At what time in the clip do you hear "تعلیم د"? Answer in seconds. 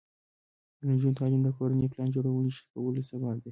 1.19-1.49